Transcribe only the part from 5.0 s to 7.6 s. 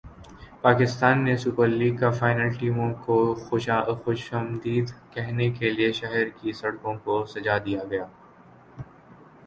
کہنے کے لئے شہر کی سڑکوں کوسجا